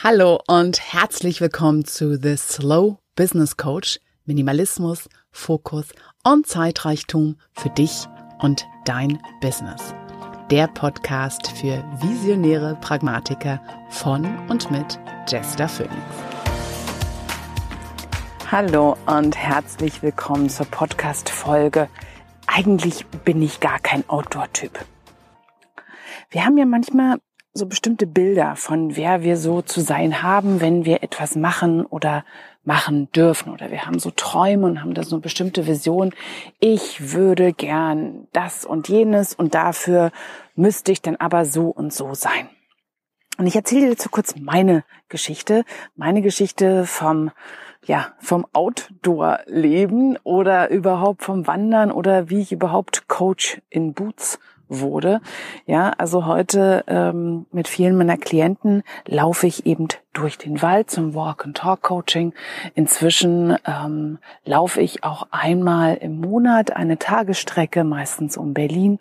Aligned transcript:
Hallo 0.00 0.40
und 0.46 0.78
herzlich 0.92 1.40
willkommen 1.40 1.84
zu 1.84 2.16
The 2.22 2.36
Slow 2.36 2.98
Business 3.16 3.56
Coach. 3.56 3.98
Minimalismus, 4.26 5.08
Fokus 5.32 5.88
und 6.22 6.46
Zeitreichtum 6.46 7.36
für 7.52 7.70
dich 7.70 8.06
und 8.38 8.64
dein 8.84 9.18
Business. 9.40 9.96
Der 10.52 10.68
Podcast 10.68 11.48
für 11.48 11.82
visionäre 12.00 12.78
Pragmatiker 12.80 13.60
von 13.90 14.24
und 14.48 14.70
mit 14.70 15.00
Jester 15.26 15.68
Phoenix. 15.68 15.96
Hallo 18.52 18.96
und 19.06 19.36
herzlich 19.36 20.00
willkommen 20.00 20.48
zur 20.48 20.66
Podcast-Folge. 20.66 21.88
Eigentlich 22.46 23.04
bin 23.24 23.42
ich 23.42 23.58
gar 23.58 23.80
kein 23.80 24.08
Outdoor-Typ. 24.08 24.78
Wir 26.30 26.44
haben 26.44 26.56
ja 26.56 26.66
manchmal 26.66 27.18
so 27.58 27.66
bestimmte 27.66 28.06
Bilder 28.06 28.56
von 28.56 28.96
wer 28.96 29.22
wir 29.22 29.36
so 29.36 29.60
zu 29.60 29.80
sein 29.80 30.22
haben, 30.22 30.60
wenn 30.60 30.84
wir 30.84 31.02
etwas 31.02 31.36
machen 31.36 31.84
oder 31.84 32.24
machen 32.64 33.10
dürfen. 33.12 33.52
Oder 33.52 33.70
wir 33.70 33.86
haben 33.86 33.98
so 33.98 34.10
Träume 34.10 34.66
und 34.66 34.80
haben 34.82 34.94
da 34.94 35.02
so 35.02 35.16
eine 35.16 35.22
bestimmte 35.22 35.66
Vision. 35.66 36.14
Ich 36.60 37.12
würde 37.12 37.52
gern 37.52 38.28
das 38.32 38.64
und 38.64 38.88
jenes 38.88 39.34
und 39.34 39.54
dafür 39.54 40.12
müsste 40.54 40.92
ich 40.92 41.02
dann 41.02 41.16
aber 41.16 41.44
so 41.44 41.68
und 41.68 41.92
so 41.92 42.14
sein. 42.14 42.48
Und 43.38 43.46
ich 43.46 43.56
erzähle 43.56 43.82
dir 43.82 43.90
dazu 43.90 44.08
kurz 44.08 44.34
meine 44.36 44.84
Geschichte, 45.08 45.64
meine 45.96 46.22
Geschichte 46.22 46.86
vom 46.86 47.30
ja, 47.84 48.12
vom 48.18 48.44
Outdoor-Leben 48.52 50.18
oder 50.24 50.68
überhaupt 50.68 51.22
vom 51.22 51.46
Wandern 51.46 51.90
oder 51.92 52.28
wie 52.28 52.40
ich 52.40 52.52
überhaupt 52.52 53.08
Coach 53.08 53.62
in 53.70 53.94
Boots 53.94 54.38
wurde. 54.68 55.20
Ja, 55.66 55.92
also 55.98 56.26
heute 56.26 56.84
ähm, 56.86 57.46
mit 57.52 57.68
vielen 57.68 57.96
meiner 57.96 58.16
Klienten 58.16 58.82
laufe 59.06 59.46
ich 59.46 59.66
eben 59.66 59.88
durch 60.12 60.38
den 60.38 60.62
Wald 60.62 60.90
zum 60.90 61.14
Walk-and-Talk-Coaching. 61.14 62.34
Inzwischen 62.74 63.56
ähm, 63.66 64.18
laufe 64.44 64.80
ich 64.80 65.04
auch 65.04 65.28
einmal 65.30 65.96
im 65.96 66.20
Monat 66.20 66.74
eine 66.74 66.98
Tagesstrecke, 66.98 67.84
meistens 67.84 68.36
um 68.36 68.54
Berlin. 68.54 68.98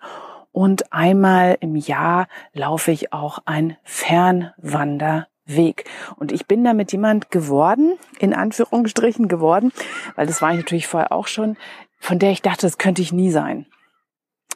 Und 0.51 0.93
einmal 0.93 1.57
im 1.59 1.75
Jahr 1.75 2.27
laufe 2.53 2.91
ich 2.91 3.13
auch 3.13 3.39
ein 3.45 3.77
Fernwanderweg. 3.83 5.85
Und 6.15 6.31
ich 6.31 6.47
bin 6.47 6.63
damit 6.63 6.91
jemand 6.91 7.29
geworden, 7.29 7.93
in 8.19 8.33
Anführungsstrichen 8.33 9.27
geworden, 9.27 9.71
weil 10.15 10.25
das 10.25 10.41
war 10.41 10.51
ich 10.51 10.57
natürlich 10.57 10.87
vorher 10.87 11.11
auch 11.11 11.27
schon, 11.27 11.57
von 11.99 12.19
der 12.19 12.31
ich 12.31 12.41
dachte, 12.41 12.61
das 12.61 12.77
könnte 12.77 13.01
ich 13.01 13.11
nie 13.11 13.31
sein 13.31 13.65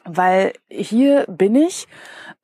weil 0.04 0.52
hier 0.68 1.26
bin 1.28 1.54
ich, 1.54 1.88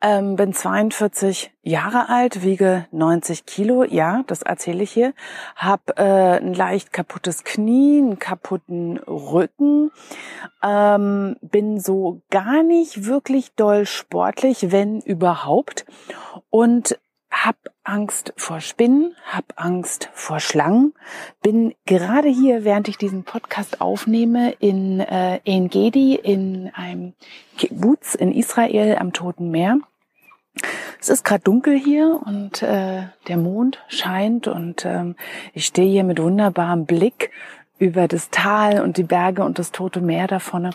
ähm, 0.01 0.37
bin 0.37 0.53
42 0.53 1.53
Jahre 1.63 2.09
alt, 2.09 2.43
wiege 2.43 2.87
90 2.93 3.47
Kilo, 3.47 3.85
ja, 3.85 4.23
das 4.27 4.43
erzähle 4.43 4.83
ich 4.83 4.93
hier, 4.93 5.13
habe 5.57 5.97
äh, 5.97 6.39
ein 6.39 6.55
leicht 6.55 6.93
kaputtes 6.93 7.45
Knie, 7.45 7.99
einen 7.99 8.19
kaputten 8.19 8.99
Rücken, 8.99 9.91
ähm, 10.63 11.37
bin 11.41 11.81
so 11.81 12.23
gar 12.31 12.63
nicht 12.63 13.07
wirklich 13.07 13.55
doll 13.55 13.87
sportlich, 13.87 14.71
wenn 14.71 15.01
überhaupt, 15.01 15.85
und 16.51 16.99
hab 17.31 17.57
Angst 17.85 18.33
vor 18.37 18.61
Spinnen, 18.61 19.15
hab 19.31 19.45
Angst 19.57 20.11
vor 20.13 20.41
Schlangen, 20.41 20.95
bin 21.43 21.75
gerade 21.87 22.29
hier, 22.29 22.65
während 22.65 22.89
ich 22.89 22.99
diesen 22.99 23.25
Podcast 23.25 23.81
aufnehme, 23.81 24.53
in 24.53 25.01
äh, 25.01 25.41
En 25.45 25.69
Gedi, 25.69 26.15
in 26.15 26.71
einem 26.75 27.15
Kibbutz 27.57 28.15
in 28.15 28.33
Israel 28.33 28.97
am 28.99 29.13
Toten 29.13 29.51
Meer. 29.51 29.79
Es 31.01 31.09
ist 31.09 31.25
gerade 31.25 31.45
dunkel 31.45 31.79
hier 31.79 32.21
und 32.25 32.63
äh, 32.63 33.05
der 33.29 33.37
Mond 33.37 33.79
scheint 33.89 34.49
und 34.49 34.85
ähm, 34.85 35.15
ich 35.53 35.67
stehe 35.67 35.91
hier 35.91 36.05
mit 36.05 36.21
wunderbarem 36.21 36.87
Blick 36.87 37.31
über 37.79 38.09
das 38.09 38.31
Tal 38.31 38.81
und 38.81 38.97
die 38.97 39.05
Berge 39.05 39.45
und 39.45 39.59
das 39.59 39.71
Tote 39.71 40.01
Meer 40.01 40.27
da 40.27 40.41
vorne. 40.41 40.71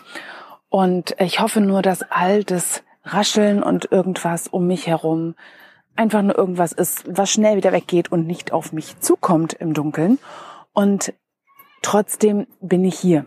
Und 0.70 1.14
ich 1.20 1.40
hoffe 1.40 1.60
nur, 1.60 1.82
dass 1.82 2.02
all 2.10 2.42
das 2.42 2.82
Rascheln 3.04 3.62
und 3.62 3.92
irgendwas 3.92 4.48
um 4.48 4.66
mich 4.66 4.86
herum 4.86 5.34
einfach 5.96 6.22
nur 6.22 6.36
irgendwas 6.36 6.72
ist, 6.72 7.04
was 7.08 7.30
schnell 7.30 7.56
wieder 7.56 7.72
weggeht 7.72 8.10
und 8.10 8.26
nicht 8.26 8.52
auf 8.52 8.72
mich 8.72 8.98
zukommt 9.00 9.52
im 9.54 9.74
Dunkeln. 9.74 10.18
Und 10.72 11.14
trotzdem 11.82 12.46
bin 12.60 12.84
ich 12.84 12.98
hier. 12.98 13.26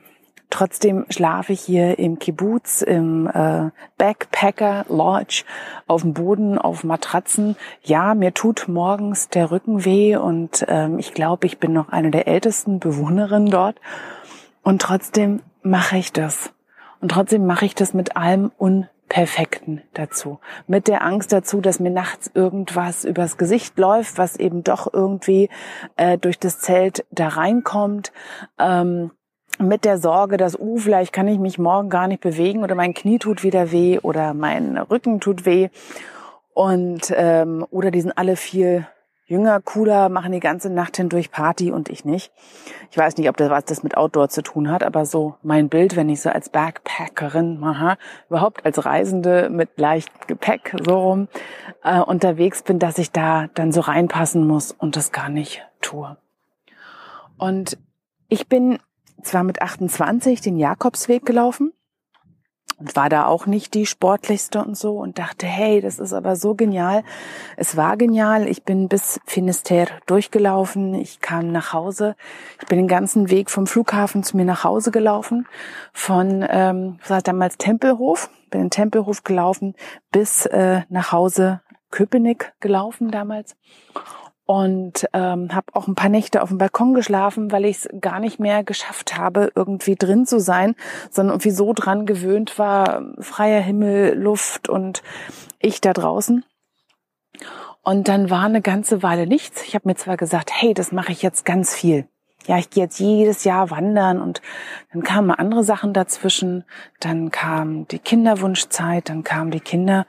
Trotzdem 0.49 1.05
schlafe 1.09 1.51
ich 1.51 1.59
hier 1.59 1.99
im 1.99 2.19
Kibbutz, 2.19 2.81
im 2.81 3.27
äh, 3.27 3.69
Backpacker 3.97 4.85
Lodge, 4.87 5.43
auf 5.87 6.03
dem 6.03 6.13
Boden, 6.13 6.57
auf 6.57 6.85
Matratzen. 6.85 7.57
Ja, 7.83 8.15
mir 8.15 8.33
tut 8.33 8.69
morgens 8.69 9.27
der 9.27 9.51
Rücken 9.51 9.83
weh 9.83 10.15
und 10.15 10.65
ähm, 10.69 10.99
ich 10.99 11.13
glaube, 11.13 11.47
ich 11.47 11.57
bin 11.59 11.73
noch 11.73 11.89
eine 11.89 12.11
der 12.11 12.27
ältesten 12.29 12.79
Bewohnerinnen 12.79 13.49
dort. 13.49 13.81
Und 14.63 14.81
trotzdem 14.81 15.41
mache 15.63 15.97
ich 15.97 16.13
das. 16.13 16.53
Und 17.01 17.11
trotzdem 17.11 17.45
mache 17.45 17.65
ich 17.65 17.75
das 17.75 17.93
mit 17.93 18.15
allem 18.15 18.51
un 18.57 18.87
Perfekten 19.09 19.81
dazu. 19.93 20.39
Mit 20.67 20.87
der 20.87 21.03
Angst 21.03 21.31
dazu, 21.31 21.61
dass 21.61 21.79
mir 21.79 21.91
nachts 21.91 22.29
irgendwas 22.33 23.05
übers 23.05 23.37
Gesicht 23.37 23.77
läuft, 23.77 24.17
was 24.17 24.35
eben 24.35 24.63
doch 24.63 24.91
irgendwie 24.93 25.49
äh, 25.95 26.17
durch 26.17 26.39
das 26.39 26.59
Zelt 26.59 27.05
da 27.11 27.29
reinkommt. 27.29 28.11
Ähm, 28.59 29.11
mit 29.59 29.85
der 29.85 29.97
Sorge, 29.97 30.37
dass, 30.37 30.59
uh, 30.59 30.77
vielleicht 30.77 31.13
kann 31.13 31.27
ich 31.27 31.39
mich 31.39 31.57
morgen 31.57 31.89
gar 31.89 32.07
nicht 32.07 32.21
bewegen 32.21 32.63
oder 32.63 32.75
mein 32.75 32.93
Knie 32.93 33.17
tut 33.17 33.43
wieder 33.43 33.71
weh 33.71 33.97
oder 33.99 34.33
mein 34.33 34.77
Rücken 34.77 35.19
tut 35.19 35.45
weh. 35.45 35.69
Und 36.53 37.13
ähm, 37.15 37.65
oder 37.69 37.91
die 37.91 38.01
sind 38.01 38.17
alle 38.17 38.35
viel 38.35 38.87
jünger, 39.27 39.59
cooler, 39.59 40.07
machen 40.09 40.31
die 40.31 40.39
ganze 40.39 40.69
Nacht 40.69 40.97
hindurch 40.97 41.31
Party 41.31 41.71
und 41.71 41.89
ich 41.89 42.05
nicht. 42.05 42.31
Ich 42.91 42.97
weiß 42.97 43.17
nicht, 43.17 43.29
ob 43.29 43.37
das 43.37 43.49
was 43.49 43.65
das 43.65 43.83
mit 43.83 43.97
Outdoor 43.97 44.29
zu 44.29 44.41
tun 44.41 44.71
hat, 44.71 44.83
aber 44.83 45.05
so 45.05 45.35
mein 45.43 45.67
Bild, 45.69 45.95
wenn 45.95 46.09
ich 46.09 46.21
so 46.21 46.29
als 46.29 46.49
Backpackerin, 46.49 47.61
aha, 47.63 47.97
überhaupt 48.29 48.65
als 48.65 48.83
Reisende 48.85 49.49
mit 49.49 49.77
leicht 49.77 50.27
Gepäck 50.27 50.75
so 50.85 50.97
rum 50.97 51.27
äh, 51.83 51.99
unterwegs 51.99 52.63
bin, 52.63 52.79
dass 52.79 52.97
ich 52.97 53.11
da 53.11 53.47
dann 53.53 53.71
so 53.73 53.81
reinpassen 53.81 54.47
muss 54.47 54.71
und 54.71 54.95
das 54.95 55.11
gar 55.11 55.29
nicht 55.29 55.61
tue. 55.81 56.17
Und 57.37 57.77
ich 58.29 58.47
bin 58.47 58.79
zwar 59.21 59.43
mit 59.43 59.61
28 59.61 60.39
den 60.39 60.57
Jakobsweg 60.57 61.25
gelaufen, 61.25 61.73
und 62.77 62.95
war 62.95 63.09
da 63.09 63.25
auch 63.25 63.47
nicht 63.47 63.73
die 63.73 63.85
sportlichste 63.85 64.63
und 64.63 64.77
so 64.77 64.97
und 64.97 65.17
dachte, 65.17 65.47
hey, 65.47 65.81
das 65.81 65.99
ist 65.99 66.13
aber 66.13 66.35
so 66.35 66.53
genial. 66.53 67.03
Es 67.55 67.75
war 67.75 67.97
genial. 67.97 68.47
Ich 68.47 68.63
bin 68.63 68.87
bis 68.87 69.19
Finisterre 69.25 69.91
durchgelaufen. 70.05 70.93
Ich 70.93 71.19
kam 71.19 71.51
nach 71.51 71.73
Hause. 71.73 72.15
Ich 72.61 72.67
bin 72.67 72.77
den 72.77 72.87
ganzen 72.87 73.29
Weg 73.31 73.49
vom 73.49 73.65
Flughafen 73.65 74.23
zu 74.23 74.37
mir 74.37 74.45
nach 74.45 74.63
Hause 74.63 74.91
gelaufen. 74.91 75.47
Von, 75.91 76.45
ähm, 76.47 76.99
was 77.01 77.09
war 77.09 77.21
damals 77.21 77.57
Tempelhof. 77.57 78.29
Bin 78.51 78.61
in 78.61 78.69
Tempelhof 78.69 79.23
gelaufen 79.23 79.75
bis 80.11 80.45
äh, 80.45 80.81
nach 80.89 81.11
Hause 81.11 81.61
Köpenick 81.89 82.53
gelaufen 82.59 83.11
damals 83.11 83.55
und 84.47 85.05
ähm, 85.11 85.53
habe 85.53 85.67
auch 85.73 85.87
ein 85.87 85.95
paar 85.95 86.09
Nächte 86.09 86.41
auf 86.41 86.49
dem 86.49 86.57
Balkon 86.57 86.93
geschlafen, 86.93 87.51
weil 87.51 87.65
ich 87.65 87.77
es 87.77 87.89
gar 87.99 88.21
nicht 88.21 88.39
mehr 88.39 88.63
geschafft 88.63 89.17
habe, 89.17 89.51
irgendwie 89.53 89.95
drin 89.95 90.25
zu 90.25 90.39
sein, 90.39 90.73
sondern 91.11 91.33
irgendwie 91.33 91.51
so 91.51 91.73
dran 91.73 92.05
gewöhnt 92.05 92.57
war, 92.57 93.03
freier 93.19 93.59
Himmel, 93.59 94.17
Luft 94.17 94.69
und 94.69 95.03
ich 95.59 95.81
da 95.81 95.91
draußen. 95.91 96.45
Und 97.83 98.07
dann 98.07 98.29
war 98.29 98.45
eine 98.45 98.61
ganze 98.61 99.03
Weile 99.03 99.27
nichts. 99.27 99.63
Ich 99.63 99.75
habe 99.75 99.87
mir 99.87 99.95
zwar 99.95 100.15
gesagt, 100.15 100.49
hey, 100.53 100.73
das 100.73 100.93
mache 100.93 101.11
ich 101.11 101.21
jetzt 101.21 101.43
ganz 101.43 101.75
viel. 101.75 102.07
Ja, 102.45 102.57
ich 102.57 102.69
gehe 102.69 102.83
jetzt 102.83 102.99
jedes 102.99 103.43
Jahr 103.43 103.69
wandern 103.69 104.21
und 104.21 104.41
dann 104.93 105.03
kamen 105.03 105.31
andere 105.31 105.65
Sachen 105.65 105.91
dazwischen. 105.91 106.63
Dann 107.01 107.31
kam 107.31 107.85
die 107.89 107.99
Kinderwunschzeit, 107.99 109.09
dann 109.09 109.25
kamen 109.25 109.51
die 109.51 109.59
Kinder 109.59 110.05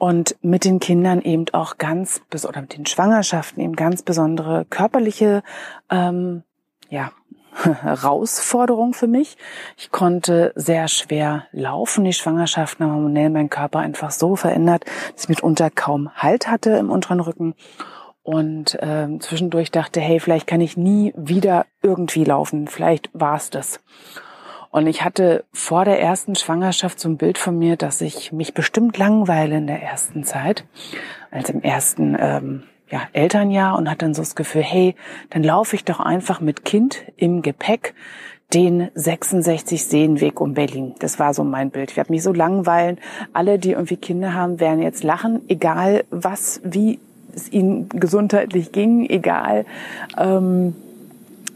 und 0.00 0.34
mit 0.40 0.64
den 0.64 0.80
Kindern 0.80 1.20
eben 1.20 1.44
auch 1.52 1.76
ganz 1.76 2.22
oder 2.48 2.62
mit 2.62 2.74
den 2.74 2.86
Schwangerschaften 2.86 3.62
eben 3.62 3.76
ganz 3.76 4.02
besondere 4.02 4.64
körperliche 4.64 5.42
ähm, 5.90 6.42
ja 6.88 7.12
Herausforderung 7.82 8.94
für 8.94 9.06
mich. 9.06 9.36
Ich 9.76 9.90
konnte 9.90 10.54
sehr 10.56 10.88
schwer 10.88 11.44
laufen. 11.52 12.04
Die 12.04 12.14
Schwangerschaften 12.14 12.86
haben 12.86 12.94
hormonell 12.94 13.28
meinen 13.28 13.50
Körper 13.50 13.80
einfach 13.80 14.10
so 14.10 14.36
verändert, 14.36 14.86
dass 15.12 15.24
ich 15.24 15.28
mitunter 15.28 15.68
kaum 15.68 16.10
Halt 16.16 16.48
hatte 16.48 16.70
im 16.70 16.90
unteren 16.90 17.20
Rücken. 17.20 17.54
Und 18.22 18.82
äh, 18.82 19.06
zwischendurch 19.18 19.70
dachte, 19.70 20.00
hey, 20.00 20.18
vielleicht 20.18 20.46
kann 20.46 20.62
ich 20.62 20.78
nie 20.78 21.12
wieder 21.14 21.66
irgendwie 21.82 22.24
laufen. 22.24 22.68
Vielleicht 22.68 23.10
war 23.12 23.36
es 23.36 23.50
das. 23.50 23.80
Und 24.70 24.86
ich 24.86 25.04
hatte 25.04 25.44
vor 25.52 25.84
der 25.84 26.00
ersten 26.00 26.36
Schwangerschaft 26.36 27.00
so 27.00 27.08
ein 27.08 27.16
Bild 27.16 27.38
von 27.38 27.58
mir, 27.58 27.76
dass 27.76 28.00
ich 28.00 28.32
mich 28.32 28.54
bestimmt 28.54 28.96
langweile 28.98 29.56
in 29.56 29.66
der 29.66 29.82
ersten 29.82 30.24
Zeit, 30.24 30.64
als 31.30 31.50
im 31.50 31.62
ersten 31.62 32.16
ähm, 32.18 32.62
ja, 32.88 33.02
Elternjahr 33.12 33.76
und 33.76 33.88
hatte 33.88 34.04
dann 34.04 34.14
so 34.14 34.22
das 34.22 34.36
Gefühl, 34.36 34.62
hey, 34.62 34.94
dann 35.30 35.42
laufe 35.42 35.74
ich 35.74 35.84
doch 35.84 35.98
einfach 35.98 36.40
mit 36.40 36.64
Kind 36.64 37.02
im 37.16 37.42
Gepäck 37.42 37.94
den 38.54 38.90
66 38.94 39.84
Seenweg 39.84 40.40
um 40.40 40.54
Berlin. 40.54 40.94
Das 40.98 41.18
war 41.18 41.34
so 41.34 41.44
mein 41.44 41.70
Bild. 41.70 41.90
Ich 41.92 41.96
werde 41.96 42.12
mich 42.12 42.22
so 42.22 42.32
langweilen. 42.32 42.98
Alle, 43.32 43.58
die 43.58 43.72
irgendwie 43.72 43.96
Kinder 43.96 44.34
haben, 44.34 44.58
werden 44.58 44.82
jetzt 44.82 45.04
lachen, 45.04 45.42
egal 45.48 46.04
was, 46.10 46.60
wie 46.64 46.98
es 47.34 47.52
ihnen 47.52 47.88
gesundheitlich 47.88 48.72
ging, 48.72 49.08
egal 49.08 49.66
ähm, 50.18 50.74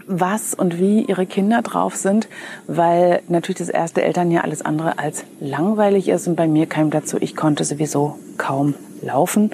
was 0.06 0.54
und 0.54 0.78
wie 0.78 1.02
ihre 1.02 1.26
Kinder 1.26 1.62
drauf 1.62 1.96
sind, 1.96 2.28
weil 2.66 3.22
natürlich 3.28 3.58
das 3.58 3.68
erste 3.68 4.02
Elternjahr 4.02 4.44
alles 4.44 4.62
andere 4.62 4.98
als 4.98 5.24
langweilig 5.40 6.08
ist 6.08 6.28
und 6.28 6.36
bei 6.36 6.46
mir 6.46 6.66
kam 6.66 6.90
dazu, 6.90 7.16
ich 7.20 7.36
konnte 7.36 7.64
sowieso 7.64 8.18
kaum 8.36 8.74
laufen 9.02 9.50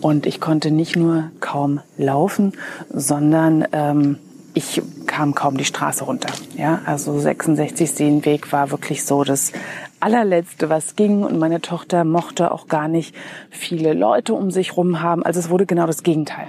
und 0.00 0.26
ich 0.26 0.40
konnte 0.40 0.70
nicht 0.70 0.96
nur 0.96 1.30
kaum 1.40 1.80
laufen, 1.96 2.52
sondern 2.90 3.66
ähm, 3.72 4.18
ich 4.54 4.82
kam 5.06 5.34
kaum 5.34 5.56
die 5.56 5.64
Straße 5.64 6.04
runter. 6.04 6.28
Ja, 6.56 6.80
also 6.86 7.18
66 7.18 7.90
Seenweg 7.90 8.52
war 8.52 8.70
wirklich 8.70 9.04
so 9.04 9.24
das 9.24 9.52
allerletzte, 10.00 10.68
was 10.68 10.94
ging. 10.94 11.24
Und 11.24 11.38
meine 11.38 11.60
Tochter 11.60 12.04
mochte 12.04 12.52
auch 12.52 12.68
gar 12.68 12.86
nicht 12.88 13.14
viele 13.50 13.94
Leute 13.94 14.34
um 14.34 14.50
sich 14.50 14.76
rum 14.76 15.02
haben. 15.02 15.24
Also 15.24 15.40
es 15.40 15.50
wurde 15.50 15.66
genau 15.66 15.86
das 15.86 16.02
Gegenteil. 16.02 16.46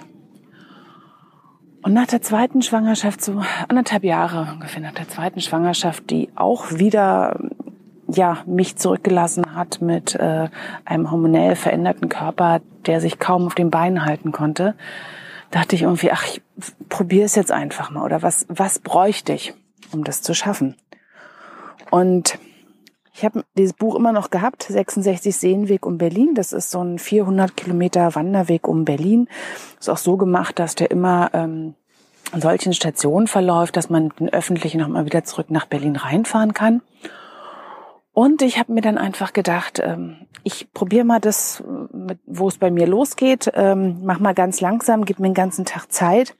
Und 1.85 1.93
nach 1.93 2.07
der 2.07 2.23
zweiten 2.23 2.63
Schwangerschaft, 2.63 3.23
so 3.23 3.43
anderthalb 3.67 4.03
Jahre 4.03 4.51
ungefähr 4.53 4.81
nach 4.81 4.95
der 4.95 5.07
zweiten 5.07 5.39
Schwangerschaft, 5.39 6.09
die 6.09 6.29
auch 6.33 6.71
wieder 6.71 7.39
ja 8.07 8.39
mich 8.47 8.75
zurückgelassen 8.77 9.55
hat 9.55 9.81
mit 9.81 10.15
äh, 10.15 10.49
einem 10.83 11.11
hormonell 11.11 11.55
veränderten 11.55 12.09
Körper, 12.09 12.61
der 12.87 13.01
sich 13.01 13.19
kaum 13.19 13.45
auf 13.45 13.53
den 13.53 13.69
Beinen 13.69 14.03
halten 14.03 14.31
konnte, 14.31 14.73
dachte 15.51 15.75
ich 15.75 15.83
irgendwie, 15.83 16.11
ach, 16.11 16.25
ich 16.25 16.41
probiere 16.89 17.25
es 17.25 17.35
jetzt 17.35 17.51
einfach 17.51 17.91
mal. 17.91 18.03
Oder 18.03 18.23
was 18.23 18.47
was 18.49 18.79
bräuchte 18.79 19.33
ich, 19.33 19.53
um 19.91 20.03
das 20.03 20.23
zu 20.23 20.33
schaffen? 20.33 20.75
Und 21.91 22.39
ich 23.17 23.23
habe 23.23 23.45
dieses 23.57 23.71
Buch 23.71 23.95
immer 23.95 24.11
noch 24.11 24.29
gehabt, 24.29 24.63
66 24.63 25.33
Seenweg 25.33 25.85
um 25.85 25.97
Berlin. 25.97 26.35
Das 26.35 26.51
ist 26.51 26.69
so 26.69 26.83
ein 26.83 26.99
400 26.99 27.55
Kilometer 27.55 28.13
Wanderweg 28.13 28.67
um 28.67 28.83
Berlin. 28.83 29.29
Ist 29.79 29.89
auch 29.89 29.97
so 29.97 30.17
gemacht, 30.17 30.59
dass 30.59 30.75
der 30.75 30.91
immer 30.91 31.29
ähm, 31.31 31.75
an 32.33 32.41
solchen 32.41 32.73
Stationen 32.73 33.27
verläuft, 33.27 33.77
dass 33.77 33.89
man 33.89 34.09
den 34.19 34.33
Öffentlichen 34.33 34.81
nochmal 34.81 35.05
wieder 35.05 35.23
zurück 35.23 35.49
nach 35.49 35.65
Berlin 35.65 35.95
reinfahren 35.95 36.53
kann. 36.53 36.81
Und 38.11 38.41
ich 38.41 38.59
habe 38.59 38.73
mir 38.73 38.81
dann 38.81 38.97
einfach 38.97 39.31
gedacht, 39.31 39.79
ähm, 39.81 40.27
ich 40.43 40.73
probiere 40.73 41.05
mal 41.05 41.21
das, 41.21 41.63
wo 42.25 42.49
es 42.49 42.57
bei 42.57 42.69
mir 42.69 42.85
losgeht, 42.85 43.49
ähm, 43.55 44.01
mach 44.03 44.19
mal 44.19 44.33
ganz 44.33 44.59
langsam, 44.59 45.05
gib 45.05 45.19
mir 45.19 45.29
den 45.29 45.33
ganzen 45.33 45.63
Tag 45.63 45.89
Zeit 45.89 46.35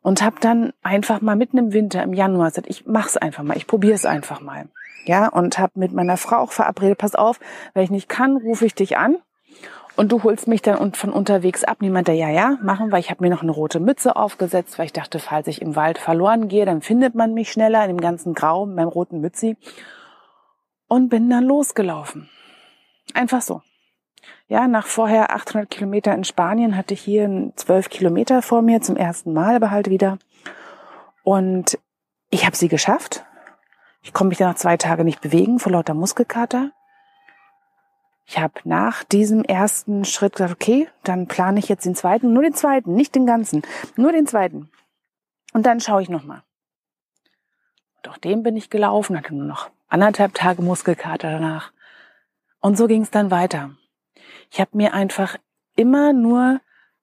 und 0.00 0.22
habe 0.22 0.36
dann 0.40 0.72
einfach 0.82 1.20
mal 1.20 1.36
mitten 1.36 1.58
im 1.58 1.74
Winter, 1.74 2.02
im 2.02 2.14
Januar, 2.14 2.48
gesagt, 2.48 2.70
ich 2.70 2.86
mach's 2.86 3.18
einfach 3.18 3.42
mal, 3.42 3.58
ich 3.58 3.66
probiere 3.66 3.94
es 3.94 4.06
einfach 4.06 4.40
mal. 4.40 4.68
Ja, 5.04 5.28
und 5.28 5.58
habe 5.58 5.72
mit 5.76 5.92
meiner 5.92 6.16
Frau 6.16 6.36
auch 6.36 6.52
verabredet, 6.52 6.98
pass 6.98 7.14
auf, 7.14 7.40
wenn 7.74 7.84
ich 7.84 7.90
nicht 7.90 8.08
kann, 8.08 8.36
rufe 8.36 8.66
ich 8.66 8.74
dich 8.74 8.96
an 8.96 9.16
und 9.96 10.12
du 10.12 10.22
holst 10.22 10.48
mich 10.48 10.62
dann 10.62 10.94
von 10.94 11.12
unterwegs 11.12 11.64
ab. 11.64 11.78
Niemand, 11.80 12.08
der 12.08 12.14
ja, 12.14 12.28
ja, 12.28 12.58
machen, 12.62 12.92
weil 12.92 13.00
ich 13.00 13.10
habe 13.10 13.22
mir 13.22 13.30
noch 13.30 13.42
eine 13.42 13.52
rote 13.52 13.80
Mütze 13.80 14.16
aufgesetzt, 14.16 14.78
weil 14.78 14.86
ich 14.86 14.92
dachte, 14.92 15.18
falls 15.18 15.48
ich 15.48 15.60
im 15.60 15.76
Wald 15.76 15.98
verloren 15.98 16.48
gehe, 16.48 16.64
dann 16.64 16.82
findet 16.82 17.14
man 17.14 17.34
mich 17.34 17.52
schneller 17.52 17.82
in 17.82 17.88
dem 17.88 18.00
ganzen 18.00 18.34
Grau 18.34 18.66
mit 18.66 18.76
meinem 18.76 18.88
roten 18.88 19.20
Mützi 19.20 19.56
und 20.88 21.08
bin 21.08 21.28
dann 21.28 21.44
losgelaufen. 21.44 22.28
Einfach 23.14 23.42
so. 23.42 23.62
Ja, 24.48 24.68
nach 24.68 24.86
vorher 24.86 25.34
800 25.34 25.68
Kilometer 25.70 26.14
in 26.14 26.24
Spanien 26.24 26.76
hatte 26.76 26.94
ich 26.94 27.00
hier 27.00 27.52
12 27.56 27.90
Kilometer 27.90 28.42
vor 28.42 28.62
mir 28.62 28.80
zum 28.80 28.96
ersten 28.96 29.32
Mal, 29.32 29.56
aber 29.56 29.70
halt 29.70 29.90
wieder. 29.90 30.18
Und 31.22 31.78
ich 32.30 32.46
habe 32.46 32.56
sie 32.56 32.68
geschafft. 32.68 33.24
Ich 34.02 34.12
konnte 34.12 34.30
mich 34.30 34.40
nach 34.40 34.56
zwei 34.56 34.76
Tagen 34.76 35.04
nicht 35.04 35.20
bewegen 35.20 35.58
vor 35.58 35.72
lauter 35.72 35.94
Muskelkater. 35.94 36.72
Ich 38.26 38.38
habe 38.38 38.54
nach 38.64 39.04
diesem 39.04 39.44
ersten 39.44 40.04
Schritt 40.04 40.34
gesagt, 40.34 40.52
okay, 40.52 40.88
dann 41.02 41.26
plane 41.26 41.58
ich 41.58 41.68
jetzt 41.68 41.84
den 41.84 41.94
zweiten, 41.94 42.32
nur 42.32 42.42
den 42.42 42.54
zweiten, 42.54 42.94
nicht 42.94 43.14
den 43.14 43.26
ganzen, 43.26 43.62
nur 43.96 44.12
den 44.12 44.26
zweiten. 44.26 44.70
Und 45.52 45.66
dann 45.66 45.80
schaue 45.80 46.02
ich 46.02 46.08
nochmal. 46.08 46.42
Und 47.96 48.08
auch 48.10 48.18
dem 48.18 48.42
bin 48.42 48.56
ich 48.56 48.70
gelaufen, 48.70 49.16
hatte 49.16 49.34
nur 49.34 49.46
noch 49.46 49.70
anderthalb 49.88 50.34
Tage 50.34 50.62
Muskelkater 50.62 51.30
danach. 51.30 51.72
Und 52.60 52.76
so 52.76 52.86
ging 52.86 53.02
es 53.02 53.10
dann 53.10 53.30
weiter. 53.30 53.70
Ich 54.50 54.60
habe 54.60 54.76
mir 54.76 54.94
einfach 54.94 55.36
immer 55.76 56.12
nur, 56.12 56.60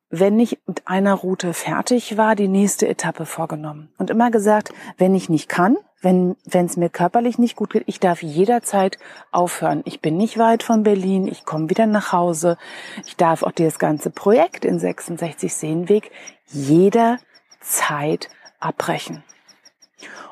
wenn 0.09 0.39
ich 0.39 0.59
mit 0.65 0.87
einer 0.87 1.13
Route 1.13 1.53
fertig 1.53 2.17
war, 2.17 2.35
die 2.35 2.47
nächste 2.47 2.87
Etappe 2.87 3.25
vorgenommen. 3.25 3.89
Und 3.97 4.09
immer 4.09 4.31
gesagt, 4.31 4.73
wenn 4.97 5.13
ich 5.13 5.29
nicht 5.29 5.49
kann, 5.49 5.77
wenn 6.01 6.37
es 6.51 6.77
mir 6.77 6.89
körperlich 6.89 7.37
nicht 7.37 7.55
gut 7.55 7.71
geht, 7.71 7.83
ich 7.85 7.99
darf 7.99 8.23
jederzeit 8.23 8.97
aufhören. 9.31 9.81
Ich 9.85 10.01
bin 10.01 10.15
nicht 10.17 10.37
weit 10.37 10.63
von 10.63 10.83
Berlin, 10.83 11.27
ich 11.27 11.43
komme 11.45 11.69
wieder 11.69 11.85
nach 11.85 12.13
Hause. 12.13 12.57
Ich 13.05 13.17
darf 13.17 13.43
auch 13.43 13.51
dieses 13.51 13.79
ganze 13.79 14.09
Projekt 14.09 14.63
in 14.63 14.79
66 14.79 15.53
Seenweg 15.53 16.09
jederzeit 16.47 18.29
abbrechen. 18.59 19.23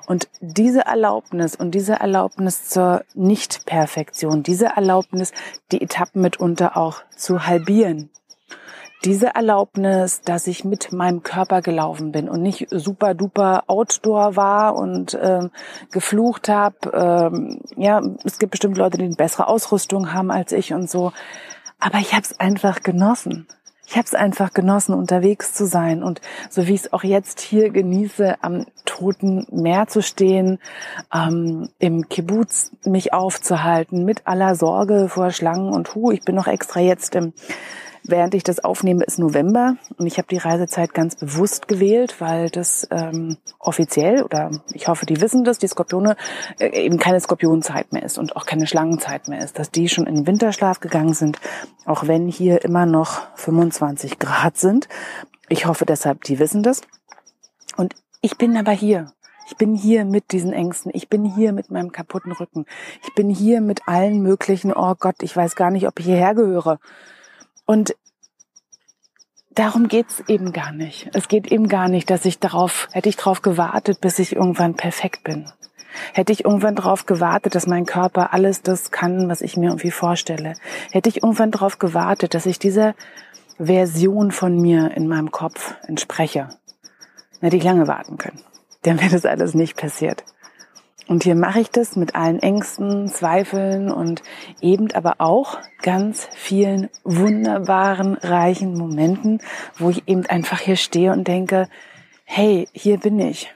Und 0.06 0.30
diese 0.40 0.86
Erlaubnis 0.86 1.58
und 1.58 1.72
diese 1.72 1.96
Erlaubnis 1.96 2.70
zur 2.70 3.04
Nichtperfektion, 3.14 4.42
diese 4.42 4.68
Erlaubnis, 4.68 5.34
die 5.74 5.82
Etappen 5.82 6.22
mitunter 6.22 6.78
auch 6.78 7.02
zu 7.14 7.46
halbieren, 7.46 8.10
diese 9.04 9.36
Erlaubnis, 9.36 10.22
dass 10.22 10.48
ich 10.48 10.66
mit 10.66 10.92
meinem 10.92 11.24
Körper 11.24 11.62
gelaufen 11.62 12.12
bin 12.12 12.30
und 12.30 12.42
nicht 12.42 12.68
super 12.72 13.14
duper 13.14 13.64
Outdoor 13.68 14.36
war 14.36 14.76
und 14.76 15.14
äh, 15.14 15.50
geflucht 15.92 16.50
habe. 16.50 16.76
Ähm, 16.94 17.62
ja, 17.76 18.02
es 18.24 18.40
gibt 18.40 18.52
bestimmt 18.52 18.78
Leute, 18.78 18.98
die 18.98 19.06
eine 19.06 19.16
bessere 19.16 19.48
Ausrüstung 19.48 20.14
haben 20.14 20.32
als 20.32 20.52
ich 20.52 20.74
und 20.74 20.90
so. 20.90 21.12
Aber 21.80 22.00
ich 22.00 22.14
habe 22.14 22.24
es 22.24 22.40
einfach 22.40 22.82
genossen 22.82 23.48
ich 23.90 23.96
habe 23.96 24.06
es 24.06 24.14
einfach 24.14 24.54
genossen, 24.54 24.94
unterwegs 24.94 25.54
zu 25.54 25.66
sein 25.66 26.04
und 26.04 26.20
so 26.50 26.68
wie 26.68 26.74
ich 26.74 26.82
es 26.82 26.94
auch 26.94 27.04
jetzt 27.04 27.40
hier 27.40 27.70
genieße, 27.70 28.36
am 28.44 28.66
Toten 28.84 29.48
Meer 29.50 29.88
zu 29.88 30.02
stehen, 30.02 30.60
ähm, 31.14 31.70
im 31.80 32.10
Kibbutz 32.10 32.72
mich 32.84 33.14
aufzuhalten, 33.14 34.04
mit 34.04 34.28
aller 34.28 34.56
Sorge 34.56 35.08
vor 35.08 35.32
Schlangen 35.32 35.72
und 35.72 35.96
Hu. 35.96 36.12
Ich 36.12 36.24
bin 36.24 36.36
noch 36.36 36.48
extra 36.48 36.82
jetzt 36.82 37.16
im 37.16 37.34
Während 38.09 38.33
ich 38.33 38.44
das 38.44 38.63
aufnehme, 38.63 39.04
ist 39.04 39.19
November 39.19 39.75
und 39.98 40.07
ich 40.07 40.18
habe 40.18 40.27
die 40.30 40.38
Reisezeit 40.38 40.94
ganz 40.94 41.15
bewusst 41.15 41.68
gewählt, 41.68 42.19
weil 42.19 42.50
das 42.50 42.88
ähm, 42.89 43.38
offiziell 43.59 44.24
oder 44.24 44.51
ich 44.74 44.88
hoffe, 44.88 45.06
die 45.06 45.19
wissen 45.19 45.44
das, 45.44 45.57
die 45.57 45.68
Skorpione 45.68 46.15
äh, 46.59 46.69
eben 46.69 47.00
keine 47.00 47.19
Skorpionzeit 47.19 47.92
mehr 47.92 48.04
ist 48.04 48.18
und 48.18 48.36
auch 48.36 48.45
keine 48.45 48.68
Schlangenzeit 48.68 49.27
mehr 49.27 49.44
ist, 49.44 49.59
dass 49.59 49.71
die 49.71 49.89
schon 49.89 50.07
in 50.07 50.15
den 50.15 50.27
Winterschlaf 50.27 50.80
gegangen 50.80 51.13
sind, 51.13 51.39
auch 51.86 52.07
wenn 52.07 52.27
hier 52.27 52.63
immer 52.63 52.86
noch 52.86 53.27
25 53.36 54.19
Grad 54.19 54.57
sind. 54.57 54.88
Ich 55.50 55.65
hoffe 55.65 55.86
deshalb, 55.86 56.24
die 56.24 56.39
wissen 56.39 56.63
das. 56.63 56.81
Und 57.76 57.94
ich 58.21 58.37
bin 58.37 58.57
aber 58.57 58.71
hier. 58.71 59.11
Ich 59.49 59.56
bin 59.56 59.76
hier 59.76 60.04
mit 60.04 60.33
diesen 60.33 60.52
Ängsten. 60.52 60.92
Ich 60.94 61.07
bin 61.07 61.23
hier 61.23 61.54
mit 61.54 61.71
meinem 61.71 61.94
kaputten 61.94 62.33
Rücken. 62.33 62.66
Ich 63.04 63.16
bin 63.16 63.30
hier 63.30 63.61
mit 63.61 63.87
allen 63.87 64.21
möglichen, 64.21 64.73
oh 64.73 64.94
Gott, 64.99 65.16
ich 65.21 65.35
weiß 65.35 65.56
gar 65.56 65.71
nicht, 65.71 65.87
ob 65.87 65.99
ich 65.99 66.06
hierher 66.06 66.35
gehöre. 66.35 66.80
Und 67.68 67.95
darum 69.52 69.90
geht's 69.90 70.24
eben 70.28 70.54
gar 70.54 70.71
nicht. 70.71 71.09
Es 71.14 71.28
geht 71.28 71.52
eben 71.52 71.68
gar 71.68 71.90
nicht, 71.90 72.09
dass 72.09 72.26
ich 72.26 72.40
darauf, 72.40 72.88
hätte 72.94 73.09
ich 73.09 73.18
darauf 73.18 73.44
gewartet, 73.44 74.02
bis 74.02 74.18
ich 74.18 74.36
irgendwann 74.36 74.76
perfekt 74.76 75.24
bin. 75.24 75.52
Hätte 76.14 76.31
ich 76.31 76.45
irgendwann 76.45 76.76
darauf 76.76 77.06
gewartet, 77.06 77.56
dass 77.56 77.68
mein 77.68 77.86
Körper 77.86 78.33
alles 78.33 78.62
das 78.62 78.92
kann, 78.92 79.28
was 79.30 79.42
ich 79.42 79.57
mir 79.57 79.68
irgendwie 79.68 79.92
vorstelle. 79.92 80.56
Hätte 80.92 81.09
ich 81.09 81.24
irgendwann 81.24 81.52
darauf 81.52 81.78
gewartet, 81.78 82.33
dass 82.33 82.45
ich 82.45 82.57
dieser 82.57 82.95
Version 83.57 84.31
von 84.31 84.56
mir 84.56 84.92
in 84.95 85.07
meinem 85.07 85.31
Kopf 85.31 85.76
entspreche. 85.88 86.50
Hätte 87.42 87.57
ich 87.57 87.64
lange 87.64 87.88
warten 87.88 88.18
können. 88.18 88.42
Dann 88.83 89.02
wäre 89.02 89.12
das 89.12 89.26
alles 89.26 89.54
nicht 89.56 89.76
passiert. 89.76 90.24
Und 91.07 91.23
hier 91.23 91.35
mache 91.35 91.61
ich 91.61 91.69
das 91.69 91.95
mit 91.95 92.16
allen 92.16 92.40
Ängsten, 92.40 93.07
Zweifeln 93.07 93.90
und 93.90 94.23
eben 94.61 94.92
aber 94.92 95.16
auch 95.19 95.59
ganz 95.81 96.28
vielen 96.33 96.90
wunderbaren, 97.06 98.16
reichen 98.16 98.78
Momenten, 98.78 99.42
wo 99.78 99.90
ich 99.90 100.07
eben 100.07 100.26
einfach 100.26 100.59
hier 100.59 100.76
stehe 100.76 101.14
und 101.14 101.28
denke, 101.28 101.69
hey, 102.26 102.68
hier 102.73 102.99
bin 102.99 103.19
ich. 103.19 103.54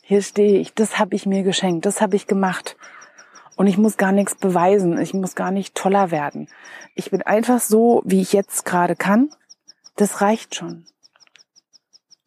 Hier 0.00 0.22
stehe 0.22 0.58
ich. 0.58 0.72
Das 0.72 0.98
habe 0.98 1.14
ich 1.14 1.26
mir 1.26 1.42
geschenkt. 1.42 1.84
Das 1.84 2.00
habe 2.00 2.16
ich 2.16 2.26
gemacht. 2.26 2.76
Und 3.56 3.66
ich 3.66 3.76
muss 3.76 3.98
gar 3.98 4.12
nichts 4.12 4.34
beweisen. 4.34 4.98
Ich 4.98 5.12
muss 5.12 5.34
gar 5.34 5.50
nicht 5.50 5.74
toller 5.74 6.10
werden. 6.10 6.48
Ich 6.94 7.10
bin 7.10 7.22
einfach 7.22 7.60
so, 7.60 8.02
wie 8.06 8.22
ich 8.22 8.32
jetzt 8.32 8.64
gerade 8.64 8.96
kann. 8.96 9.30
Das 9.96 10.22
reicht 10.22 10.54
schon. 10.54 10.86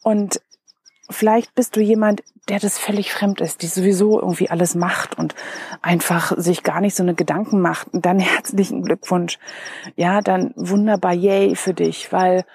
Und 0.04 0.42
vielleicht 1.10 1.56
bist 1.56 1.76
du 1.76 1.82
jemand, 1.82 2.24
der 2.50 2.60
das 2.60 2.78
völlig 2.78 3.12
fremd 3.12 3.42
ist, 3.42 3.62
die 3.62 3.68
sowieso 3.68 4.20
irgendwie 4.20 4.50
alles 4.50 4.76
macht 4.76 5.18
und 5.18 5.36
einfach 5.82 6.34
sich 6.38 6.64
gar 6.64 6.82
nicht 6.82 6.96
so 6.96 7.04
eine 7.04 7.14
Gedanken 7.14 7.62
macht, 7.62 7.88
dann 7.94 8.20
herzlichen 8.20 8.84
Glückwunsch. 8.84 9.40
Ja, 9.96 10.22
dann 10.22 10.54
wunderbar, 10.56 11.14
yay 11.14 11.56
für 11.56 11.74
dich, 11.74 12.12
weil 12.12 12.46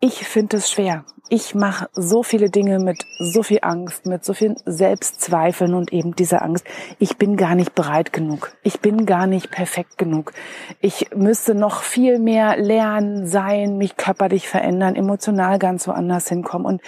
ich 0.00 0.26
finde 0.26 0.58
es 0.58 0.70
schwer. 0.70 1.04
Ich 1.30 1.54
mache 1.54 1.90
so 1.92 2.22
viele 2.22 2.48
Dinge 2.48 2.78
mit 2.78 3.04
so 3.18 3.42
viel 3.42 3.58
Angst, 3.60 4.06
mit 4.06 4.24
so 4.24 4.32
vielen 4.32 4.56
Selbstzweifeln 4.64 5.74
und 5.74 5.92
eben 5.92 6.14
dieser 6.14 6.40
Angst. 6.40 6.64
Ich 6.98 7.18
bin 7.18 7.36
gar 7.36 7.54
nicht 7.54 7.74
bereit 7.74 8.14
genug. 8.14 8.56
Ich 8.62 8.80
bin 8.80 9.04
gar 9.04 9.26
nicht 9.26 9.50
perfekt 9.50 9.98
genug. 9.98 10.32
Ich 10.80 11.10
müsste 11.14 11.54
noch 11.54 11.82
viel 11.82 12.18
mehr 12.18 12.56
lernen, 12.56 13.26
sein, 13.26 13.76
mich 13.76 13.98
körperlich 13.98 14.48
verändern, 14.48 14.96
emotional 14.96 15.58
ganz 15.58 15.86
woanders 15.86 16.28
hinkommen. 16.28 16.66
Und 16.66 16.80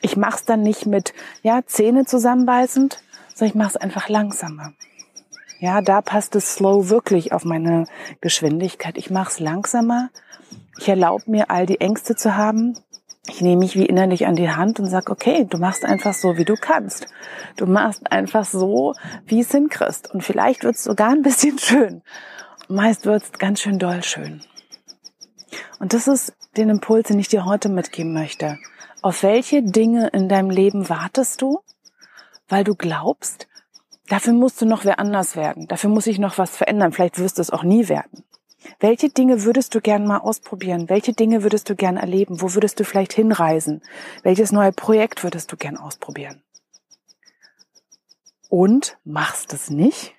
ich 0.00 0.16
mache 0.16 0.36
es 0.36 0.44
dann 0.44 0.62
nicht 0.62 0.86
mit 0.86 1.12
ja 1.42 1.62
Zähne 1.66 2.04
zusammenbeißend, 2.04 3.02
sondern 3.34 3.50
ich 3.50 3.54
mache 3.54 3.70
es 3.70 3.76
einfach 3.76 4.08
langsamer. 4.08 4.72
Ja, 5.60 5.80
da 5.80 6.02
passt 6.02 6.36
es 6.36 6.54
slow 6.54 6.88
wirklich 6.88 7.32
auf 7.32 7.44
meine 7.44 7.86
Geschwindigkeit. 8.20 8.96
Ich 8.96 9.10
mache 9.10 9.30
es 9.30 9.40
langsamer. 9.40 10.10
Ich 10.78 10.88
erlaube 10.88 11.24
mir, 11.26 11.50
all 11.50 11.66
die 11.66 11.80
Ängste 11.80 12.14
zu 12.14 12.36
haben. 12.36 12.78
Ich 13.28 13.40
nehme 13.42 13.58
mich 13.58 13.74
wie 13.74 13.84
innerlich 13.84 14.26
an 14.26 14.36
die 14.36 14.50
Hand 14.50 14.78
und 14.78 14.86
sag, 14.86 15.10
okay, 15.10 15.44
du 15.44 15.58
machst 15.58 15.84
einfach 15.84 16.14
so, 16.14 16.36
wie 16.36 16.44
du 16.44 16.54
kannst. 16.54 17.08
Du 17.56 17.66
machst 17.66 18.10
einfach 18.10 18.44
so, 18.44 18.94
wie 19.26 19.40
es 19.40 19.50
hinkriegst. 19.50 20.14
Und 20.14 20.22
vielleicht 20.22 20.62
wird 20.62 20.76
es 20.76 20.84
sogar 20.84 21.10
ein 21.10 21.22
bisschen 21.22 21.58
schön. 21.58 22.02
Meist 22.68 23.04
wird 23.04 23.24
es 23.24 23.32
ganz 23.32 23.60
schön 23.60 23.78
doll 23.78 24.02
schön. 24.04 24.42
Und 25.80 25.92
das 25.92 26.06
ist 26.06 26.34
den 26.56 26.70
Impuls, 26.70 27.08
den 27.08 27.18
ich 27.18 27.28
dir 27.28 27.44
heute 27.44 27.68
mitgeben 27.68 28.12
möchte. 28.12 28.58
Auf 29.00 29.22
welche 29.22 29.62
Dinge 29.62 30.08
in 30.08 30.28
deinem 30.28 30.50
Leben 30.50 30.88
wartest 30.88 31.40
du? 31.42 31.60
Weil 32.48 32.64
du 32.64 32.74
glaubst, 32.74 33.46
dafür 34.08 34.32
musst 34.32 34.60
du 34.60 34.66
noch 34.66 34.84
wer 34.84 34.98
anders 34.98 35.36
werden. 35.36 35.68
Dafür 35.68 35.90
muss 35.90 36.06
ich 36.06 36.18
noch 36.18 36.38
was 36.38 36.56
verändern. 36.56 36.92
Vielleicht 36.92 37.18
wirst 37.18 37.38
du 37.38 37.42
es 37.42 37.50
auch 37.50 37.62
nie 37.62 37.88
werden. 37.88 38.24
Welche 38.80 39.08
Dinge 39.08 39.44
würdest 39.44 39.74
du 39.74 39.80
gern 39.80 40.04
mal 40.04 40.18
ausprobieren? 40.18 40.88
Welche 40.88 41.12
Dinge 41.12 41.44
würdest 41.44 41.70
du 41.70 41.76
gern 41.76 41.96
erleben? 41.96 42.40
Wo 42.40 42.54
würdest 42.54 42.80
du 42.80 42.84
vielleicht 42.84 43.12
hinreisen? 43.12 43.82
Welches 44.24 44.50
neue 44.50 44.72
Projekt 44.72 45.22
würdest 45.22 45.52
du 45.52 45.56
gern 45.56 45.76
ausprobieren? 45.76 46.42
Und 48.48 48.98
machst 49.04 49.52
es 49.52 49.70
nicht, 49.70 50.14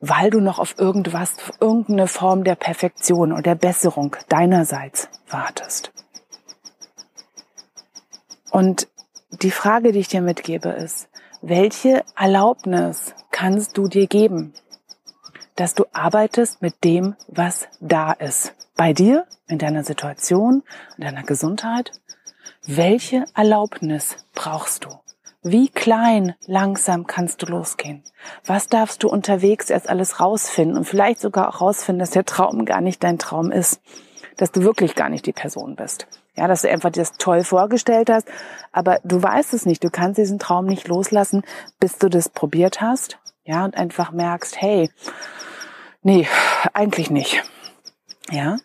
weil 0.00 0.30
du 0.30 0.40
noch 0.40 0.58
auf 0.58 0.78
irgendwas, 0.78 1.38
auf 1.38 1.52
irgendeine 1.60 2.06
Form 2.06 2.44
der 2.44 2.56
Perfektion 2.56 3.32
oder 3.32 3.42
der 3.42 3.54
Besserung 3.54 4.16
deinerseits 4.28 5.08
wartest. 5.28 5.92
Und 8.52 8.86
die 9.30 9.50
Frage, 9.50 9.92
die 9.92 10.00
ich 10.00 10.08
dir 10.08 10.20
mitgebe, 10.20 10.68
ist, 10.68 11.08
welche 11.40 12.04
Erlaubnis 12.14 13.14
kannst 13.30 13.78
du 13.78 13.88
dir 13.88 14.06
geben, 14.06 14.52
dass 15.56 15.72
du 15.74 15.86
arbeitest 15.94 16.60
mit 16.60 16.84
dem, 16.84 17.16
was 17.28 17.66
da 17.80 18.12
ist? 18.12 18.52
Bei 18.76 18.92
dir, 18.92 19.26
in 19.48 19.58
deiner 19.58 19.84
Situation, 19.84 20.62
in 20.98 21.04
deiner 21.04 21.22
Gesundheit? 21.22 21.92
Welche 22.66 23.24
Erlaubnis 23.34 24.18
brauchst 24.34 24.84
du? 24.84 24.90
Wie 25.42 25.70
klein, 25.70 26.34
langsam 26.46 27.06
kannst 27.06 27.40
du 27.40 27.46
losgehen? 27.46 28.04
Was 28.44 28.68
darfst 28.68 29.02
du 29.02 29.08
unterwegs 29.08 29.70
erst 29.70 29.88
alles 29.88 30.20
rausfinden 30.20 30.76
und 30.76 30.84
vielleicht 30.84 31.20
sogar 31.20 31.48
auch 31.48 31.62
rausfinden, 31.62 32.00
dass 32.00 32.10
der 32.10 32.26
Traum 32.26 32.66
gar 32.66 32.82
nicht 32.82 33.02
dein 33.02 33.18
Traum 33.18 33.50
ist? 33.50 33.80
Dass 34.36 34.52
du 34.52 34.62
wirklich 34.62 34.94
gar 34.94 35.08
nicht 35.08 35.24
die 35.24 35.32
Person 35.32 35.74
bist? 35.74 36.06
Ja, 36.34 36.48
dass 36.48 36.62
du 36.62 36.70
einfach 36.70 36.90
das 36.90 37.12
toll 37.12 37.44
vorgestellt 37.44 38.08
hast, 38.10 38.26
aber 38.72 39.00
du 39.04 39.22
weißt 39.22 39.52
es 39.52 39.66
nicht. 39.66 39.84
Du 39.84 39.90
kannst 39.90 40.18
diesen 40.18 40.38
Traum 40.38 40.64
nicht 40.64 40.88
loslassen, 40.88 41.42
bis 41.78 41.98
du 41.98 42.08
das 42.08 42.30
probiert 42.30 42.80
hast. 42.80 43.18
Ja, 43.44 43.64
und 43.64 43.76
einfach 43.76 44.12
merkst, 44.12 44.60
hey, 44.60 44.90
nee, 46.02 46.26
eigentlich 46.72 47.10
nicht. 47.10 47.42
Ja. 48.30 48.56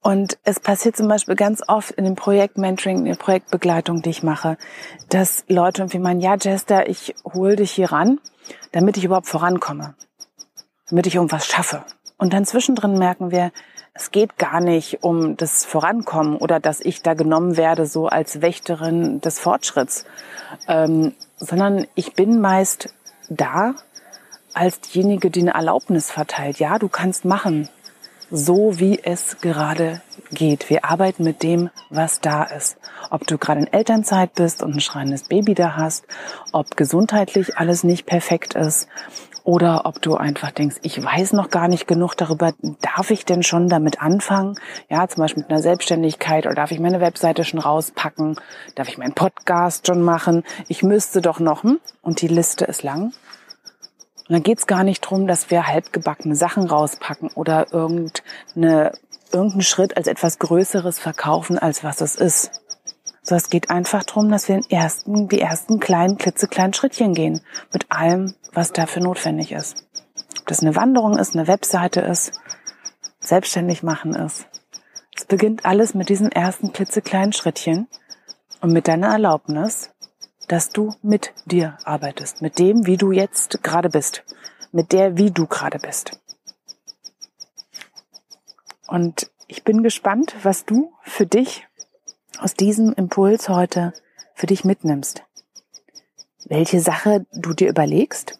Und 0.00 0.38
es 0.42 0.58
passiert 0.58 0.96
zum 0.96 1.06
Beispiel 1.06 1.34
ganz 1.34 1.62
oft 1.66 1.90
in 1.90 2.04
dem 2.04 2.14
Projektmentoring, 2.14 2.98
in 3.00 3.04
der 3.04 3.14
Projektbegleitung, 3.16 4.00
die 4.00 4.10
ich 4.10 4.22
mache, 4.22 4.56
dass 5.10 5.44
Leute 5.48 5.82
irgendwie 5.82 5.98
meinen, 5.98 6.20
ja, 6.20 6.36
Jester, 6.36 6.88
ich 6.88 7.14
hole 7.24 7.56
dich 7.56 7.72
hier 7.72 7.92
ran, 7.92 8.18
damit 8.72 8.96
ich 8.96 9.04
überhaupt 9.04 9.28
vorankomme, 9.28 9.94
damit 10.88 11.06
ich 11.06 11.16
irgendwas 11.16 11.46
schaffe. 11.46 11.84
Und 12.16 12.32
dann 12.32 12.44
zwischendrin 12.46 12.98
merken 12.98 13.30
wir, 13.30 13.52
es 13.98 14.12
geht 14.12 14.38
gar 14.38 14.60
nicht 14.60 15.02
um 15.02 15.36
das 15.36 15.64
Vorankommen 15.64 16.36
oder 16.36 16.60
dass 16.60 16.80
ich 16.80 17.02
da 17.02 17.14
genommen 17.14 17.56
werde 17.56 17.84
so 17.84 18.06
als 18.06 18.40
Wächterin 18.40 19.20
des 19.20 19.40
Fortschritts, 19.40 20.04
ähm, 20.68 21.14
sondern 21.36 21.86
ich 21.96 22.14
bin 22.14 22.40
meist 22.40 22.94
da 23.28 23.74
als 24.54 24.80
diejenige, 24.80 25.30
die 25.30 25.40
eine 25.40 25.54
Erlaubnis 25.54 26.12
verteilt. 26.12 26.60
Ja, 26.60 26.78
du 26.78 26.88
kannst 26.88 27.24
machen, 27.24 27.68
so 28.30 28.78
wie 28.78 29.00
es 29.02 29.40
gerade 29.40 30.00
geht. 30.30 30.70
Wir 30.70 30.84
arbeiten 30.84 31.24
mit 31.24 31.42
dem, 31.42 31.70
was 31.90 32.20
da 32.20 32.44
ist. 32.44 32.76
Ob 33.10 33.26
du 33.26 33.36
gerade 33.36 33.62
in 33.62 33.72
Elternzeit 33.72 34.34
bist 34.34 34.62
und 34.62 34.76
ein 34.76 34.80
schreiendes 34.80 35.24
Baby 35.24 35.54
da 35.54 35.74
hast, 35.76 36.04
ob 36.52 36.76
gesundheitlich 36.76 37.56
alles 37.56 37.82
nicht 37.82 38.06
perfekt 38.06 38.54
ist, 38.54 38.86
oder 39.48 39.86
ob 39.86 40.02
du 40.02 40.14
einfach 40.14 40.50
denkst, 40.50 40.76
ich 40.82 41.02
weiß 41.02 41.32
noch 41.32 41.48
gar 41.48 41.68
nicht 41.68 41.88
genug 41.88 42.14
darüber, 42.14 42.52
darf 42.82 43.10
ich 43.10 43.24
denn 43.24 43.42
schon 43.42 43.70
damit 43.70 44.02
anfangen? 44.02 44.60
Ja, 44.90 45.08
zum 45.08 45.22
Beispiel 45.22 45.42
mit 45.42 45.50
einer 45.50 45.62
Selbstständigkeit 45.62 46.44
oder 46.44 46.54
darf 46.54 46.70
ich 46.70 46.80
meine 46.80 47.00
Webseite 47.00 47.44
schon 47.44 47.58
rauspacken? 47.58 48.38
Darf 48.74 48.90
ich 48.90 48.98
meinen 48.98 49.14
Podcast 49.14 49.86
schon 49.86 50.02
machen? 50.02 50.44
Ich 50.68 50.82
müsste 50.82 51.22
doch 51.22 51.40
noch, 51.40 51.62
hm? 51.62 51.80
und 52.02 52.20
die 52.20 52.28
Liste 52.28 52.66
ist 52.66 52.82
lang. 52.82 53.04
Und 53.04 53.14
dann 54.28 54.42
geht's 54.42 54.66
gar 54.66 54.84
nicht 54.84 55.00
drum, 55.00 55.26
dass 55.26 55.50
wir 55.50 55.66
halbgebackene 55.66 56.34
Sachen 56.34 56.66
rauspacken 56.66 57.30
oder 57.34 57.72
irgendeine, 57.72 58.92
irgendeinen 59.32 59.62
Schritt 59.62 59.96
als 59.96 60.08
etwas 60.08 60.38
Größeres 60.38 60.98
verkaufen, 60.98 61.58
als 61.58 61.82
was 61.82 62.02
es 62.02 62.16
ist. 62.16 62.50
So, 63.28 63.34
es 63.34 63.50
geht 63.50 63.68
einfach 63.68 64.04
darum, 64.04 64.30
dass 64.30 64.48
wir 64.48 64.58
den 64.58 64.70
ersten, 64.70 65.28
die 65.28 65.38
ersten 65.38 65.80
kleinen, 65.80 66.16
klitzekleinen 66.16 66.72
Schrittchen 66.72 67.12
gehen. 67.12 67.42
Mit 67.74 67.92
allem, 67.92 68.34
was 68.54 68.72
dafür 68.72 69.02
notwendig 69.02 69.52
ist. 69.52 69.86
Ob 70.40 70.46
das 70.46 70.62
eine 70.62 70.74
Wanderung 70.76 71.18
ist, 71.18 71.36
eine 71.36 71.46
Webseite 71.46 72.00
ist, 72.00 72.32
selbstständig 73.20 73.82
machen 73.82 74.14
ist. 74.14 74.48
Es 75.14 75.26
beginnt 75.26 75.66
alles 75.66 75.92
mit 75.92 76.08
diesen 76.08 76.32
ersten 76.32 76.72
klitzekleinen 76.72 77.34
Schrittchen 77.34 77.86
und 78.62 78.72
mit 78.72 78.88
deiner 78.88 79.08
Erlaubnis, 79.08 79.90
dass 80.48 80.70
du 80.70 80.94
mit 81.02 81.34
dir 81.44 81.76
arbeitest, 81.84 82.40
mit 82.40 82.58
dem, 82.58 82.86
wie 82.86 82.96
du 82.96 83.12
jetzt 83.12 83.62
gerade 83.62 83.90
bist, 83.90 84.24
mit 84.72 84.92
der, 84.92 85.18
wie 85.18 85.32
du 85.32 85.46
gerade 85.46 85.78
bist. 85.78 86.18
Und 88.86 89.30
ich 89.48 89.64
bin 89.64 89.82
gespannt, 89.82 90.34
was 90.42 90.64
du 90.64 90.94
für 91.02 91.26
dich 91.26 91.67
aus 92.40 92.54
diesem 92.54 92.92
Impuls 92.92 93.48
heute 93.48 93.92
für 94.34 94.46
dich 94.46 94.64
mitnimmst. 94.64 95.24
Welche 96.46 96.80
Sache 96.80 97.26
du 97.32 97.52
dir 97.52 97.68
überlegst, 97.68 98.38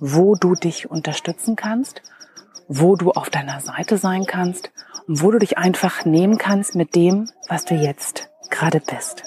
wo 0.00 0.34
du 0.34 0.54
dich 0.54 0.90
unterstützen 0.90 1.56
kannst, 1.56 2.02
wo 2.68 2.96
du 2.96 3.10
auf 3.10 3.30
deiner 3.30 3.60
Seite 3.60 3.98
sein 3.98 4.26
kannst 4.26 4.70
und 5.06 5.22
wo 5.22 5.30
du 5.30 5.38
dich 5.38 5.58
einfach 5.58 6.04
nehmen 6.04 6.38
kannst 6.38 6.74
mit 6.74 6.94
dem, 6.94 7.28
was 7.48 7.64
du 7.64 7.74
jetzt 7.74 8.30
gerade 8.48 8.80
bist. 8.80 9.24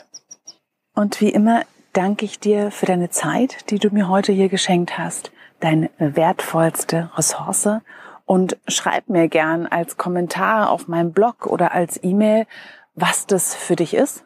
Und 0.96 1.20
wie 1.22 1.30
immer 1.30 1.63
danke 1.92 2.25
ich 2.25 2.39
dir 2.39 2.72
für 2.72 2.86
deine 2.86 3.10
Zeit, 3.10 3.70
die 3.70 3.80
du 3.80 3.89
mir 3.89 4.08
heute 4.08 4.32
hier 4.32 4.50
geschenkt 4.50 4.98
hast, 4.98 5.32
deine 5.60 5.89
wertvollste 5.98 7.12
Ressource 7.15 7.82
und 8.25 8.58
schreib 8.68 9.10
mir 9.10 9.27
gern 9.27 9.68
als 9.68 9.98
Kommentar 9.98 10.70
auf 10.70 10.88
meinem 10.88 11.12
Blog 11.12 11.46
oder 11.48 11.74
als 11.74 12.01
E-Mail, 12.03 12.48
was 12.95 13.25
das 13.25 13.55
für 13.55 13.75
dich 13.75 13.93
ist, 13.93 14.25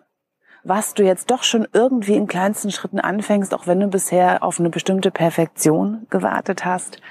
was 0.64 0.94
du 0.94 1.04
jetzt 1.04 1.32
doch 1.32 1.44
schon 1.44 1.68
irgendwie 1.72 2.16
in 2.16 2.28
kleinsten 2.28 2.72
Schritten 2.72 3.00
anfängst, 3.00 3.54
auch 3.54 3.68
wenn 3.68 3.80
du 3.80 3.88
bisher 3.88 4.44
auf 4.44 4.60
eine 4.60 4.70
bestimmte 4.70 5.12
Perfektion 5.12 6.06
gewartet 6.10 6.66
hast 6.66 7.02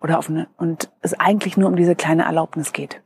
oder 0.00 0.18
auf 0.18 0.30
eine, 0.30 0.48
und 0.56 0.90
es 1.02 1.18
eigentlich 1.18 1.56
nur 1.56 1.68
um 1.68 1.76
diese 1.76 1.96
kleine 1.96 2.24
Erlaubnis 2.24 2.72
geht. 2.72 3.02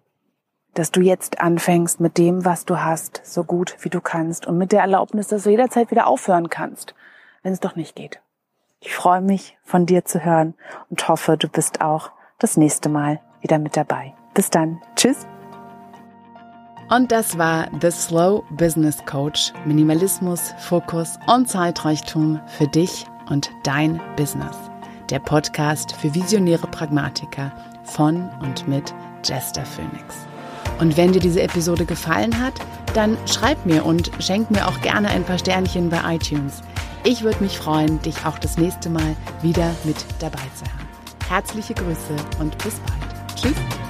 Dass 0.75 0.91
du 0.91 1.01
jetzt 1.01 1.41
anfängst 1.41 2.01
mit 2.01 2.19
dem, 2.19 2.45
was 2.45 2.65
du 2.65 2.83
hast, 2.83 3.23
so 3.25 3.45
gut 3.45 3.77
wie 3.81 3.91
du 3.91 4.01
kannst 4.01 4.47
und 4.47 4.59
mit 4.59 4.73
der 4.73 4.81
Erlaubnis, 4.81 5.29
dass 5.29 5.45
du 5.45 5.51
jederzeit 5.51 5.91
wieder 5.91 6.07
aufhören 6.07 6.51
kannst, 6.51 6.95
wenn 7.43 7.53
es 7.53 7.61
doch 7.61 7.77
nicht 7.77 7.97
geht. 7.97 8.21
Ich 8.81 8.95
freue 8.95 9.23
mich, 9.23 9.57
von 9.63 9.87
dir 9.87 10.05
zu 10.05 10.25
hören 10.25 10.55
und 10.91 11.09
hoffe, 11.09 11.39
du 11.39 11.49
bist 11.49 11.81
auch 11.81 12.11
das 12.39 12.57
nächste 12.57 12.91
Mal 12.91 13.21
wieder 13.41 13.59
mit 13.59 13.77
dabei. 13.77 14.15
Bis 14.35 14.51
dann. 14.51 14.83
Tschüss. 14.97 15.27
Und 16.91 17.13
das 17.13 17.39
war 17.39 17.69
The 17.81 17.91
Slow 17.91 18.45
Business 18.51 19.05
Coach. 19.07 19.53
Minimalismus, 19.65 20.55
Fokus 20.59 21.19
und 21.27 21.49
Zeitreichtum 21.49 22.41
für 22.47 22.69
dich 22.69 23.07
und 23.31 23.51
dein 23.63 24.01
Business. 24.17 24.57
Der 25.11 25.19
Podcast 25.19 25.95
für 25.97 26.15
visionäre 26.15 26.67
Pragmatiker 26.67 27.53
von 27.85 28.29
und 28.41 28.67
mit 28.69 28.95
Jester 29.25 29.65
Phoenix. 29.65 30.15
Und 30.79 30.97
wenn 30.97 31.13
dir 31.13 31.21
diese 31.21 31.43
Episode 31.43 31.85
gefallen 31.85 32.41
hat, 32.41 32.55
dann 32.95 33.17
schreib 33.27 33.65
mir 33.67 33.85
und 33.85 34.11
schenk 34.19 34.51
mir 34.51 34.67
auch 34.67 34.81
gerne 34.81 35.09
ein 35.09 35.25
paar 35.25 35.39
Sternchen 35.39 35.91
bei 35.91 36.01
iTunes. 36.15 36.63
Ich 37.05 37.23
würde 37.23 37.43
mich 37.43 37.59
freuen, 37.59 38.01
dich 38.03 38.25
auch 38.25 38.39
das 38.39 38.57
nächste 38.57 38.89
Mal 38.89 39.17
wieder 39.43 39.71
mit 39.85 40.05
dabei 40.21 40.39
zu 40.55 40.65
haben. 40.65 40.89
Herzliche 41.29 41.75
Grüße 41.75 42.17
und 42.41 42.57
bis 42.59 42.81
bald. 42.81 43.37
Tschüss. 43.37 43.84